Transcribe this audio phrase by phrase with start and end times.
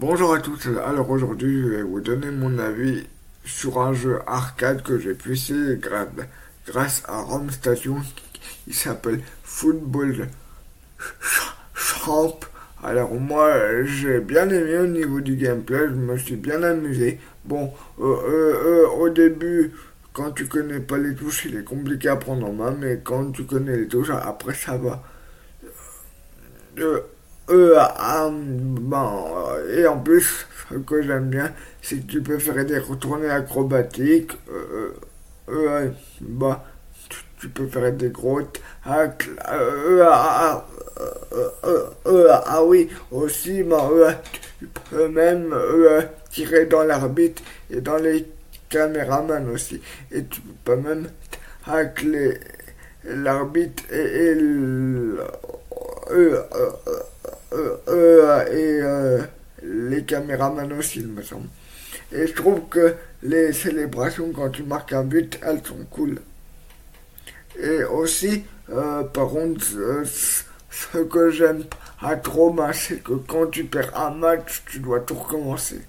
[0.00, 3.06] Bonjour à tous, alors aujourd'hui je vais vous donner mon avis
[3.44, 5.78] sur un jeu arcade que j'ai pu essayer
[6.66, 7.96] grâce à Rome Station
[8.64, 10.28] qui s'appelle Football
[11.74, 12.40] Champ.
[12.82, 17.20] Alors moi j'ai bien aimé au niveau du gameplay, je me suis bien amusé.
[17.44, 19.74] Bon, euh, euh, euh, au début,
[20.14, 23.32] quand tu connais pas les touches, il est compliqué à prendre en main, mais quand
[23.32, 25.04] tu connais les touches, après ça va.
[27.50, 28.30] Euh, ah,
[29.76, 34.32] et en plus, ce que j'aime bien, c'est que tu peux faire des retournées acrobatiques.
[35.48, 36.64] Euh, bah,
[37.40, 38.42] tu, peux faire des gros
[38.84, 39.30] tacles.
[39.40, 40.64] Ah,
[42.46, 43.88] ah, oui, aussi, bah,
[44.60, 45.52] tu peux même
[46.30, 48.26] tirer dans l'arbitre et dans les
[48.68, 49.80] caméramans aussi.
[50.12, 51.08] Et tu peux même
[51.66, 52.38] tacler
[53.04, 54.34] l'arbitre et, et
[57.52, 59.22] euh, euh, et euh,
[59.62, 61.48] les caméramans aussi, il me semble.
[62.12, 66.20] Et je trouve que les célébrations quand tu marques un but, elles sont cool.
[67.60, 69.64] Et aussi, par contre,
[70.04, 71.64] ce que j'aime
[72.00, 75.80] pas trop, c'est que quand tu perds un match, tu dois tout recommencer.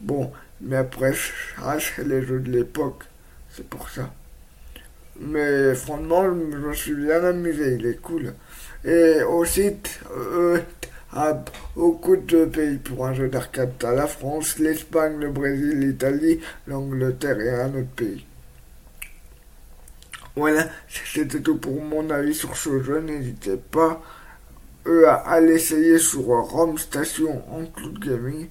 [0.00, 3.04] Bon, mais après, ça, c'est les jeux de l'époque.
[3.50, 4.10] C'est pour ça.
[5.20, 8.34] Mais franchement, je me suis bien amusé, il est cool.
[8.84, 9.76] Et aussi,
[10.16, 10.60] euh,
[11.12, 11.42] à
[11.74, 13.72] beaucoup de pays pour un jeu d'arcade.
[13.84, 18.24] à la France, l'Espagne, le Brésil, l'Italie, l'Angleterre et un autre pays.
[20.36, 23.00] Voilà, c'était tout pour mon avis sur ce jeu.
[23.00, 24.00] N'hésitez pas
[24.86, 28.48] euh, à l'essayer sur Rome Station en Cloud Gaming.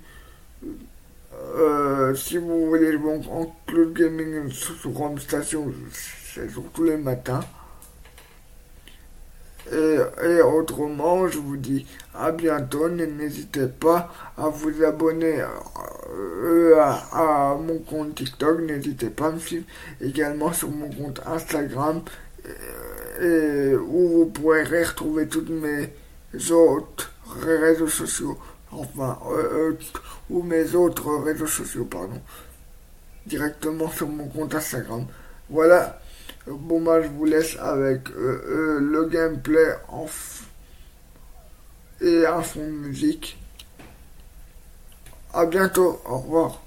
[1.55, 5.72] Euh, si vous voulez jouer en Cloud Gaming sur Rome Station,
[6.33, 7.39] c'est tous les matins.
[9.72, 12.90] Et, autrement, je vous dis à bientôt.
[12.90, 15.42] N'hésitez pas à vous abonner
[16.09, 18.62] euh, à, mon compte TikTok.
[18.62, 19.66] N'hésitez pas à me suivre
[20.02, 22.02] également sur mon compte Instagram
[23.22, 25.90] et, où vous pourrez retrouver toutes mes
[26.52, 28.38] autres réseaux sociaux.
[28.72, 29.78] Enfin, euh, euh,
[30.30, 32.22] ou mes autres réseaux sociaux, pardon.
[33.25, 35.06] Directement sur mon compte Instagram.
[35.50, 36.00] Voilà.
[36.50, 40.08] Bon, bah, je vous laisse avec euh, euh, le gameplay en
[42.00, 43.38] et un fond de musique.
[45.34, 46.62] À bientôt, au revoir.